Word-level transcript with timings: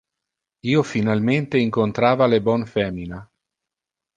Io 0.69 0.81
finalmente 0.91 1.59
incontrava 1.65 2.25
le 2.33 2.41
bon 2.49 2.65
femina. 2.73 3.21